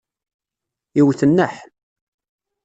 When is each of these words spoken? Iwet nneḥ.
Iwet 0.99 1.21
nneḥ. 1.29 1.55